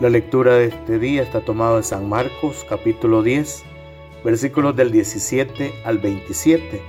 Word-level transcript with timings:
La 0.00 0.10
lectura 0.10 0.56
de 0.56 0.66
este 0.66 0.98
día 0.98 1.22
está 1.22 1.40
tomada 1.40 1.76
de 1.76 1.84
San 1.84 2.08
Marcos 2.08 2.66
capítulo 2.68 3.22
10, 3.22 3.62
versículos 4.24 4.74
del 4.74 4.90
17 4.90 5.72
al 5.84 5.98
27. 5.98 6.82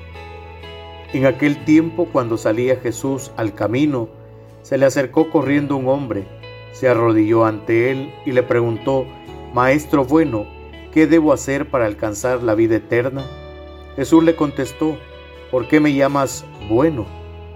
En 1.14 1.28
aquel 1.28 1.64
tiempo, 1.66 2.10
cuando 2.12 2.36
salía 2.36 2.78
Jesús 2.78 3.32
al 3.38 3.54
camino, 3.54 4.10
se 4.64 4.80
le 4.80 4.88
acercó 4.88 5.30
corriendo 5.30 5.78
un 5.78 5.88
hombre, 5.88 6.28
se 6.74 6.90
arrodilló 6.90 7.46
ante 7.46 7.92
él 7.92 8.12
y 8.26 8.32
le 8.32 8.42
preguntó, 8.42 9.06
Maestro 9.54 10.04
bueno, 10.04 10.48
¿qué 10.92 11.06
debo 11.06 11.32
hacer 11.32 11.70
para 11.70 11.86
alcanzar 11.86 12.42
la 12.42 12.56
vida 12.56 12.78
eterna? 12.78 13.24
Jesús 13.96 14.24
le 14.24 14.36
contestó, 14.36 14.98
¿por 15.52 15.68
qué 15.68 15.80
me 15.80 15.94
llamas 15.94 16.44
bueno? 16.68 17.06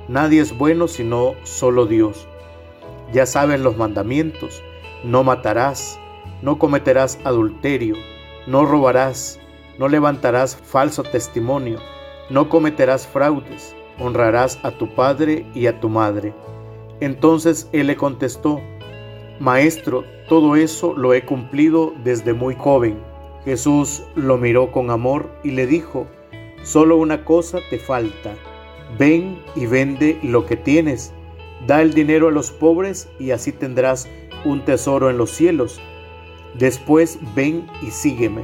Nadie 0.07 0.41
es 0.41 0.55
bueno 0.55 0.87
sino 0.87 1.33
solo 1.41 1.87
Dios. 1.87 2.27
Ya 3.11 3.25
sabes 3.25 3.59
los 3.59 3.77
mandamientos 3.77 4.61
no 5.03 5.23
matarás, 5.23 5.99
no 6.41 6.59
cometerás 6.59 7.19
adulterio, 7.23 7.95
no 8.47 8.65
robarás, 8.65 9.39
no 9.77 9.87
levantarás 9.87 10.55
falso 10.55 11.03
testimonio, 11.03 11.79
no 12.29 12.49
cometerás 12.49 13.07
fraudes, 13.07 13.75
honrarás 13.99 14.59
a 14.63 14.71
tu 14.71 14.93
padre 14.95 15.45
y 15.53 15.67
a 15.67 15.79
tu 15.79 15.89
madre. 15.89 16.33
Entonces 16.99 17.69
él 17.71 17.87
le 17.87 17.95
contestó, 17.95 18.61
Maestro, 19.39 20.03
todo 20.27 20.55
eso 20.55 20.93
lo 20.95 21.13
he 21.13 21.25
cumplido 21.25 21.93
desde 22.03 22.33
muy 22.33 22.55
joven. 22.55 22.99
Jesús 23.45 24.03
lo 24.15 24.37
miró 24.37 24.71
con 24.71 24.91
amor 24.91 25.29
y 25.43 25.51
le 25.51 25.65
dijo, 25.65 26.07
Solo 26.61 26.97
una 26.97 27.23
cosa 27.23 27.59
te 27.69 27.79
falta. 27.79 28.35
Ven 28.97 29.41
y 29.55 29.65
vende 29.65 30.19
lo 30.23 30.45
que 30.45 30.57
tienes. 30.57 31.13
Da 31.65 31.81
el 31.81 31.93
dinero 31.93 32.27
a 32.27 32.31
los 32.31 32.51
pobres 32.51 33.09
y 33.17 33.31
así 33.31 33.51
tendrás 33.51 34.09
un 34.45 34.63
tesoro 34.65 35.09
en 35.09 35.17
los 35.17 35.31
cielos. 35.31 35.79
Después 36.55 37.19
ven 37.35 37.67
y 37.81 37.91
sígueme. 37.91 38.43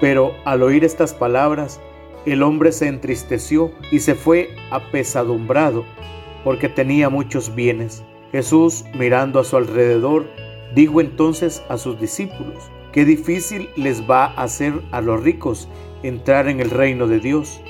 Pero 0.00 0.34
al 0.44 0.62
oír 0.62 0.84
estas 0.84 1.14
palabras, 1.14 1.80
el 2.26 2.42
hombre 2.42 2.72
se 2.72 2.88
entristeció 2.88 3.70
y 3.90 4.00
se 4.00 4.14
fue 4.14 4.50
apesadumbrado, 4.70 5.84
porque 6.44 6.68
tenía 6.68 7.08
muchos 7.08 7.54
bienes. 7.54 8.04
Jesús, 8.32 8.84
mirando 8.98 9.40
a 9.40 9.44
su 9.44 9.56
alrededor, 9.56 10.26
dijo 10.74 11.00
entonces 11.00 11.62
a 11.68 11.78
sus 11.78 11.98
discípulos, 12.00 12.70
qué 12.92 13.04
difícil 13.04 13.68
les 13.76 14.08
va 14.08 14.26
a 14.26 14.42
hacer 14.42 14.74
a 14.90 15.00
los 15.00 15.22
ricos 15.22 15.68
entrar 16.02 16.48
en 16.48 16.60
el 16.60 16.70
reino 16.70 17.06
de 17.06 17.20
Dios. 17.20 17.60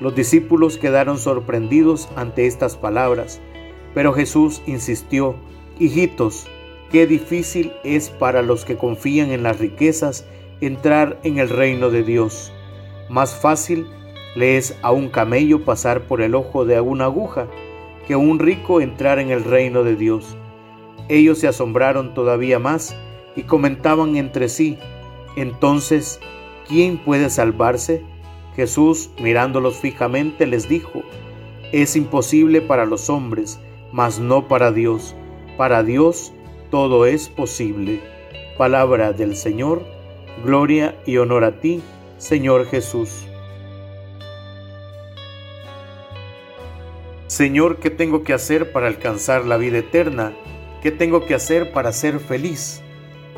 Los 0.00 0.14
discípulos 0.14 0.76
quedaron 0.78 1.18
sorprendidos 1.18 2.08
ante 2.16 2.46
estas 2.46 2.76
palabras, 2.76 3.40
pero 3.94 4.12
Jesús 4.12 4.62
insistió, 4.66 5.36
hijitos, 5.78 6.48
Qué 6.90 7.06
difícil 7.06 7.72
es 7.84 8.08
para 8.08 8.42
los 8.42 8.64
que 8.64 8.76
confían 8.76 9.30
en 9.30 9.42
las 9.42 9.58
riquezas 9.58 10.26
entrar 10.60 11.18
en 11.22 11.38
el 11.38 11.50
reino 11.50 11.90
de 11.90 12.02
Dios. 12.02 12.52
Más 13.10 13.34
fácil 13.34 13.86
le 14.34 14.56
es 14.56 14.76
a 14.82 14.90
un 14.90 15.08
camello 15.08 15.64
pasar 15.64 16.02
por 16.02 16.22
el 16.22 16.34
ojo 16.34 16.64
de 16.64 16.80
una 16.80 17.04
aguja 17.04 17.46
que 18.06 18.14
a 18.14 18.18
un 18.18 18.38
rico 18.38 18.80
entrar 18.80 19.18
en 19.18 19.30
el 19.30 19.44
reino 19.44 19.84
de 19.84 19.96
Dios. 19.96 20.36
Ellos 21.08 21.38
se 21.38 21.48
asombraron 21.48 22.14
todavía 22.14 22.58
más 22.58 22.96
y 23.36 23.42
comentaban 23.42 24.16
entre 24.16 24.48
sí, 24.48 24.78
entonces, 25.36 26.18
¿quién 26.66 26.98
puede 26.98 27.30
salvarse? 27.30 28.02
Jesús, 28.56 29.10
mirándolos 29.20 29.76
fijamente, 29.76 30.46
les 30.46 30.68
dijo, 30.68 31.02
es 31.70 31.94
imposible 31.96 32.60
para 32.60 32.86
los 32.86 33.08
hombres, 33.08 33.60
mas 33.92 34.18
no 34.18 34.48
para 34.48 34.72
Dios. 34.72 35.14
Para 35.56 35.82
Dios 35.82 36.32
todo 36.70 37.06
es 37.06 37.28
posible. 37.28 38.00
Palabra 38.56 39.12
del 39.12 39.36
Señor, 39.36 39.84
gloria 40.44 40.96
y 41.06 41.16
honor 41.16 41.44
a 41.44 41.60
ti, 41.60 41.82
Señor 42.18 42.66
Jesús. 42.66 43.24
Señor, 47.26 47.78
¿qué 47.78 47.90
tengo 47.90 48.24
que 48.24 48.32
hacer 48.32 48.72
para 48.72 48.88
alcanzar 48.88 49.44
la 49.44 49.56
vida 49.56 49.78
eterna? 49.78 50.32
¿Qué 50.82 50.90
tengo 50.90 51.24
que 51.24 51.34
hacer 51.34 51.72
para 51.72 51.92
ser 51.92 52.20
feliz? 52.20 52.82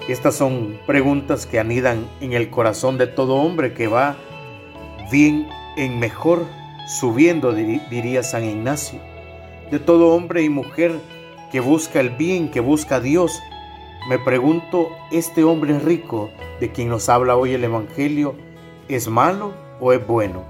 Estas 0.08 0.36
son 0.36 0.78
preguntas 0.86 1.46
que 1.46 1.58
anidan 1.58 2.08
en 2.20 2.32
el 2.32 2.50
corazón 2.50 2.98
de 2.98 3.06
todo 3.06 3.34
hombre 3.34 3.74
que 3.74 3.88
va 3.88 4.16
bien 5.10 5.48
en 5.76 5.98
mejor, 5.98 6.46
subiendo, 7.00 7.52
diría 7.52 8.22
San 8.22 8.44
Ignacio. 8.44 9.00
De 9.70 9.78
todo 9.78 10.14
hombre 10.14 10.42
y 10.42 10.48
mujer 10.48 10.92
que 11.50 11.60
busca 11.60 12.00
el 12.00 12.10
bien, 12.10 12.50
que 12.50 12.60
busca 12.60 12.96
a 12.96 13.00
Dios. 13.00 13.40
Me 14.08 14.18
pregunto, 14.18 14.90
¿este 15.10 15.44
hombre 15.44 15.78
rico 15.78 16.30
de 16.60 16.70
quien 16.70 16.88
nos 16.88 17.08
habla 17.08 17.36
hoy 17.36 17.52
el 17.52 17.64
Evangelio 17.64 18.34
es 18.88 19.08
malo 19.08 19.52
o 19.80 19.92
es 19.92 20.06
bueno? 20.06 20.44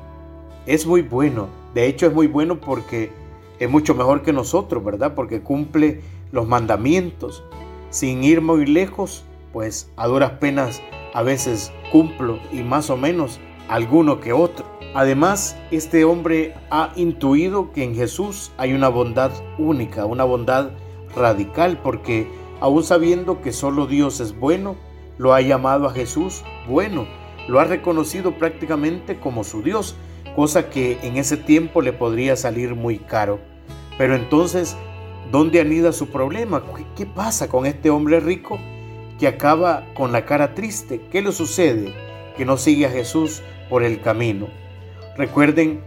Es 0.67 0.87
muy 0.87 1.03
bueno. 1.03 1.49
De 1.75 1.87
hecho 1.87 2.07
es 2.07 2.13
muy 2.13 2.27
bueno 2.27 2.61
porque 2.61 3.13
es 3.59 3.71
mucho 3.71 3.95
mejor 3.95 4.23
que 4.23 4.33
nosotros, 4.33 4.85
¿verdad? 4.85 5.15
Porque 5.15 5.41
cumple 5.41 6.03
los 6.33 6.47
mandamientos. 6.47 7.43
Sin 7.91 8.23
ir 8.23 8.41
muy 8.41 8.67
lejos, 8.67 9.25
pues 9.53 9.91
a 9.97 10.07
duras 10.07 10.33
penas 10.33 10.83
a 11.13 11.23
veces 11.23 11.73
cumplo 11.91 12.39
y 12.53 12.63
más 12.63 12.91
o 12.91 12.97
menos 12.97 13.41
alguno 13.69 14.21
que 14.21 14.33
otro. 14.33 14.67
Además, 14.95 15.57
este 15.71 16.05
hombre 16.05 16.55
ha 16.71 16.93
intuido 16.97 17.73
que 17.73 17.85
en 17.85 17.95
Jesús 17.95 18.53
hay 18.57 18.73
una 18.73 18.89
bondad 18.89 19.31
única, 19.59 20.05
una 20.05 20.25
bondad 20.25 20.71
radical 21.15 21.81
porque 21.83 22.31
aún 22.61 22.83
sabiendo 22.83 23.41
que 23.43 23.53
solo 23.53 23.87
Dios 23.87 24.21
es 24.21 24.39
bueno, 24.39 24.77
lo 25.19 25.35
ha 25.35 25.41
llamado 25.41 25.87
a 25.87 25.93
Jesús 25.93 26.45
bueno, 26.69 27.07
lo 27.49 27.61
ha 27.61 27.65
reconocido 27.65 28.39
prácticamente 28.39 29.19
como 29.19 29.45
su 29.45 29.63
Dios, 29.63 29.97
cosa 30.37 30.71
que 30.71 30.99
en 31.03 31.17
ese 31.17 31.37
tiempo 31.37 31.83
le 31.83 31.93
podría 31.93 32.37
salir 32.37 32.75
muy 32.75 32.99
caro. 32.99 33.41
Pero 33.99 34.15
entonces, 34.15 34.77
¿dónde 35.31 35.61
anida 35.61 35.93
su 35.93 36.11
problema? 36.11 36.63
¿Qué 36.97 37.07
pasa 37.07 37.49
con 37.49 37.67
este 37.67 37.91
hombre 37.91 38.21
rico 38.21 38.59
que 39.19 39.27
acaba 39.27 39.85
con 39.95 40.13
la 40.13 40.25
cara 40.25 40.55
triste? 40.55 41.01
¿Qué 41.11 41.23
le 41.23 41.33
sucede? 41.33 41.93
Que 42.37 42.45
no 42.45 42.57
sigue 42.57 42.87
a 42.87 42.91
Jesús 42.91 43.43
por 43.69 43.83
el 43.83 44.01
camino. 44.01 44.49
Recuerden 45.17 45.83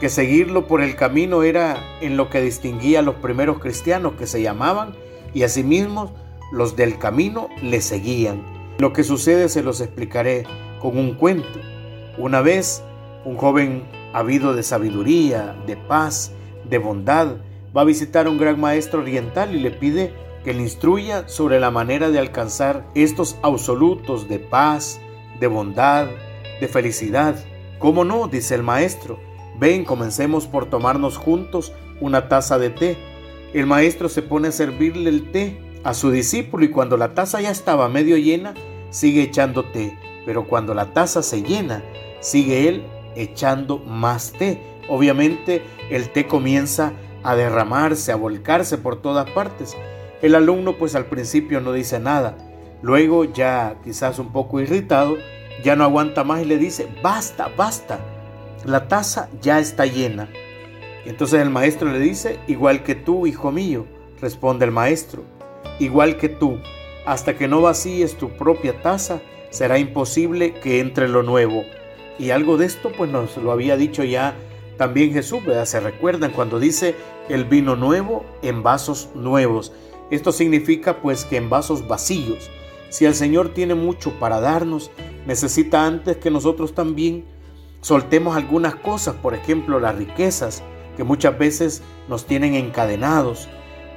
que 0.00 0.08
seguirlo 0.08 0.66
por 0.66 0.80
el 0.82 0.96
camino 0.96 1.42
era 1.42 1.98
en 2.00 2.16
lo 2.16 2.30
que 2.30 2.40
distinguía 2.40 3.00
a 3.00 3.02
los 3.02 3.16
primeros 3.16 3.58
cristianos 3.58 4.14
que 4.14 4.26
se 4.26 4.40
llamaban 4.40 4.96
y 5.34 5.42
asimismo 5.42 6.14
los 6.52 6.74
del 6.74 6.98
camino 6.98 7.48
le 7.62 7.82
seguían. 7.82 8.42
Lo 8.78 8.94
que 8.94 9.04
sucede 9.04 9.50
se 9.50 9.62
los 9.62 9.82
explicaré 9.82 10.44
con 10.80 10.96
un 10.96 11.14
cuento. 11.14 11.60
Una 12.16 12.40
vez 12.40 12.82
un 13.26 13.36
joven 13.36 13.84
habido 14.14 14.54
de 14.54 14.62
sabiduría, 14.62 15.54
de 15.66 15.76
paz, 15.76 16.32
de 16.68 16.78
bondad, 16.78 17.36
va 17.76 17.82
a 17.82 17.84
visitar 17.84 18.26
a 18.26 18.30
un 18.30 18.38
gran 18.38 18.58
maestro 18.58 19.02
oriental 19.02 19.54
y 19.54 19.60
le 19.60 19.70
pide 19.70 20.14
que 20.44 20.54
le 20.54 20.62
instruya 20.62 21.28
sobre 21.28 21.60
la 21.60 21.70
manera 21.70 22.08
de 22.08 22.18
alcanzar 22.18 22.86
estos 22.94 23.36
absolutos 23.42 24.28
de 24.30 24.38
paz, 24.38 24.98
de 25.38 25.46
bondad, 25.46 26.06
de 26.58 26.68
felicidad. 26.68 27.36
¿Cómo 27.78 28.04
no? 28.04 28.28
dice 28.28 28.54
el 28.54 28.62
maestro 28.62 29.29
Ven, 29.60 29.84
comencemos 29.84 30.46
por 30.46 30.70
tomarnos 30.70 31.18
juntos 31.18 31.74
una 32.00 32.30
taza 32.30 32.58
de 32.58 32.70
té. 32.70 32.96
El 33.52 33.66
maestro 33.66 34.08
se 34.08 34.22
pone 34.22 34.48
a 34.48 34.52
servirle 34.52 35.10
el 35.10 35.30
té 35.32 35.60
a 35.84 35.92
su 35.92 36.10
discípulo 36.10 36.64
y 36.64 36.70
cuando 36.70 36.96
la 36.96 37.12
taza 37.12 37.42
ya 37.42 37.50
estaba 37.50 37.90
medio 37.90 38.16
llena, 38.16 38.54
sigue 38.88 39.20
echando 39.20 39.66
té. 39.66 39.98
Pero 40.24 40.46
cuando 40.46 40.72
la 40.72 40.94
taza 40.94 41.22
se 41.22 41.42
llena, 41.42 41.84
sigue 42.20 42.68
él 42.68 42.84
echando 43.16 43.76
más 43.80 44.32
té. 44.32 44.62
Obviamente 44.88 45.62
el 45.90 46.08
té 46.08 46.26
comienza 46.26 46.94
a 47.22 47.36
derramarse, 47.36 48.12
a 48.12 48.16
volcarse 48.16 48.78
por 48.78 49.02
todas 49.02 49.28
partes. 49.28 49.76
El 50.22 50.36
alumno 50.36 50.78
pues 50.78 50.94
al 50.94 51.04
principio 51.04 51.60
no 51.60 51.74
dice 51.74 52.00
nada. 52.00 52.38
Luego 52.80 53.24
ya 53.24 53.76
quizás 53.84 54.18
un 54.18 54.32
poco 54.32 54.58
irritado, 54.58 55.18
ya 55.62 55.76
no 55.76 55.84
aguanta 55.84 56.24
más 56.24 56.40
y 56.40 56.46
le 56.46 56.56
dice, 56.56 56.88
basta, 57.02 57.50
basta 57.58 58.00
la 58.64 58.88
taza 58.88 59.28
ya 59.40 59.58
está 59.58 59.86
llena. 59.86 60.28
Entonces 61.04 61.40
el 61.40 61.50
maestro 61.50 61.90
le 61.90 61.98
dice, 61.98 62.38
igual 62.46 62.82
que 62.82 62.94
tú, 62.94 63.26
hijo 63.26 63.50
mío, 63.50 63.86
responde 64.20 64.66
el 64.66 64.70
maestro, 64.70 65.22
igual 65.78 66.16
que 66.18 66.28
tú, 66.28 66.58
hasta 67.06 67.36
que 67.36 67.48
no 67.48 67.62
vacíes 67.62 68.16
tu 68.16 68.30
propia 68.30 68.82
taza, 68.82 69.20
será 69.50 69.78
imposible 69.78 70.54
que 70.54 70.80
entre 70.80 71.08
lo 71.08 71.22
nuevo. 71.22 71.64
Y 72.18 72.30
algo 72.30 72.58
de 72.58 72.66
esto 72.66 72.92
pues 72.96 73.10
nos 73.10 73.36
lo 73.38 73.50
había 73.50 73.76
dicho 73.76 74.04
ya 74.04 74.34
también 74.76 75.12
Jesús, 75.12 75.44
¿verdad? 75.44 75.64
Se 75.64 75.80
recuerdan 75.80 76.32
cuando 76.32 76.58
dice 76.58 76.94
el 77.28 77.44
vino 77.44 77.76
nuevo 77.76 78.24
en 78.42 78.62
vasos 78.62 79.08
nuevos. 79.14 79.72
Esto 80.10 80.32
significa 80.32 81.00
pues 81.00 81.24
que 81.24 81.36
en 81.36 81.48
vasos 81.48 81.86
vacíos. 81.86 82.50
Si 82.90 83.04
el 83.04 83.14
Señor 83.14 83.54
tiene 83.54 83.74
mucho 83.74 84.18
para 84.18 84.40
darnos, 84.40 84.90
necesita 85.26 85.86
antes 85.86 86.16
que 86.16 86.30
nosotros 86.30 86.74
también 86.74 87.24
Soltemos 87.80 88.36
algunas 88.36 88.74
cosas, 88.74 89.14
por 89.16 89.34
ejemplo 89.34 89.80
las 89.80 89.96
riquezas, 89.96 90.62
que 90.96 91.04
muchas 91.04 91.38
veces 91.38 91.82
nos 92.08 92.26
tienen 92.26 92.54
encadenados, 92.54 93.48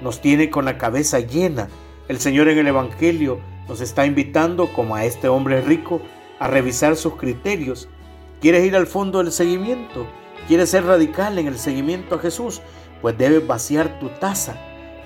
nos 0.02 0.22
tiene 0.22 0.50
con 0.50 0.66
la 0.66 0.78
cabeza 0.78 1.20
llena. 1.20 1.68
El 2.08 2.20
Señor 2.20 2.48
en 2.48 2.58
el 2.58 2.68
Evangelio 2.68 3.40
nos 3.68 3.82
está 3.82 4.06
invitando, 4.06 4.72
como 4.74 4.96
a 4.96 5.06
este 5.06 5.28
hombre 5.28 5.62
rico, 5.62 6.02
a 6.40 6.48
revisar 6.48 6.96
sus 6.96 7.16
criterios. 7.16 7.90
¿Quieres 8.40 8.66
ir 8.66 8.76
al 8.76 8.88
fondo 8.88 9.20
del 9.20 9.32
seguimiento? 9.32 10.06
¿Quieres 10.48 10.70
ser 10.70 10.86
radical 10.86 11.38
en 11.40 11.48
el 11.48 11.58
seguimiento 11.58 12.16
a 12.16 12.20
Jesús? 12.20 12.62
Pues 13.02 13.18
debes 13.18 13.46
vaciar 13.46 14.00
tu 14.00 14.10
taza, 14.10 14.56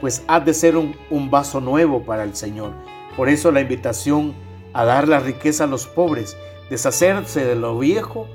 pues 0.02 0.24
has 0.28 0.46
de 0.46 0.54
ser 0.54 0.78
un, 0.78 0.96
un 1.10 1.32
vaso 1.32 1.62
nuevo 1.62 2.04
para 2.04 2.24
el 2.24 2.36
Señor. 2.36 2.74
Por 3.16 3.30
eso 3.30 3.52
la 3.52 3.62
invitación 3.62 4.36
a 4.74 4.86
dar 4.86 5.08
la 5.08 5.20
riqueza 5.20 5.64
a 5.64 5.68
los 5.68 5.88
pobres, 5.88 6.38
deshacerse 6.70 7.44
de 7.44 7.56
lo 7.56 7.78
viejo, 7.80 8.28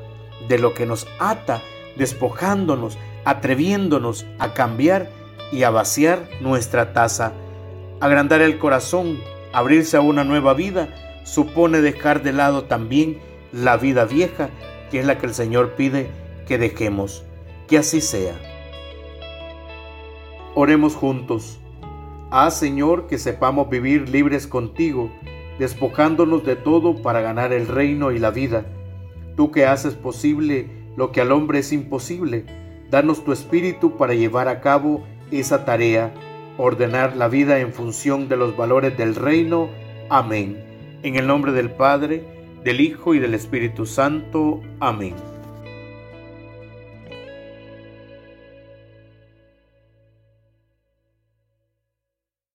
de 0.48 0.58
lo 0.58 0.74
que 0.74 0.86
nos 0.86 1.06
ata, 1.18 1.62
despojándonos, 1.96 2.98
atreviéndonos 3.24 4.26
a 4.38 4.54
cambiar 4.54 5.10
y 5.52 5.62
a 5.64 5.70
vaciar 5.70 6.28
nuestra 6.40 6.92
taza. 6.92 7.32
Agrandar 8.00 8.42
el 8.42 8.58
corazón, 8.58 9.20
abrirse 9.52 9.96
a 9.96 10.00
una 10.00 10.24
nueva 10.24 10.54
vida, 10.54 10.88
supone 11.24 11.80
dejar 11.80 12.22
de 12.22 12.32
lado 12.32 12.64
también 12.64 13.20
la 13.52 13.76
vida 13.76 14.04
vieja, 14.04 14.48
que 14.90 15.00
es 15.00 15.06
la 15.06 15.18
que 15.18 15.26
el 15.26 15.34
Señor 15.34 15.72
pide 15.72 16.10
que 16.46 16.58
dejemos. 16.58 17.24
Que 17.68 17.78
así 17.78 18.00
sea. 18.00 18.34
Oremos 20.54 20.94
juntos. 20.94 21.58
Haz, 22.30 22.58
Señor, 22.58 23.06
que 23.06 23.18
sepamos 23.18 23.68
vivir 23.68 24.08
libres 24.08 24.46
contigo, 24.46 25.10
despojándonos 25.58 26.44
de 26.44 26.56
todo 26.56 27.02
para 27.02 27.20
ganar 27.20 27.52
el 27.52 27.68
reino 27.68 28.10
y 28.10 28.18
la 28.18 28.30
vida. 28.30 28.64
Tú 29.36 29.50
que 29.50 29.66
haces 29.66 29.94
posible 29.94 30.68
lo 30.96 31.12
que 31.12 31.20
al 31.20 31.32
hombre 31.32 31.60
es 31.60 31.72
imposible, 31.72 32.44
danos 32.90 33.24
tu 33.24 33.32
espíritu 33.32 33.96
para 33.96 34.14
llevar 34.14 34.48
a 34.48 34.60
cabo 34.60 35.04
esa 35.30 35.64
tarea, 35.64 36.12
ordenar 36.58 37.16
la 37.16 37.28
vida 37.28 37.60
en 37.60 37.72
función 37.72 38.28
de 38.28 38.36
los 38.36 38.56
valores 38.56 38.96
del 38.96 39.14
reino. 39.14 39.68
Amén. 40.10 40.62
En 41.02 41.16
el 41.16 41.26
nombre 41.26 41.52
del 41.52 41.70
Padre, 41.70 42.22
del 42.64 42.80
Hijo 42.80 43.14
y 43.14 43.18
del 43.18 43.34
Espíritu 43.34 43.86
Santo. 43.86 44.60
Amén. 44.78 45.31